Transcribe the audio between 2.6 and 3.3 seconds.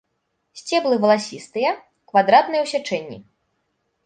ў сячэнні.